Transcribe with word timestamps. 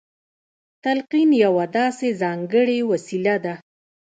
تلقين 0.85 1.29
يوه 1.45 1.65
داسې 1.77 2.07
ځانګړې 2.21 2.79
وسيله 2.91 3.35
ده. 3.45 3.53